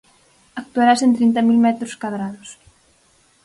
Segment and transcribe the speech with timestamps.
[0.61, 2.49] Actuarase en trinta mil metros cadrados.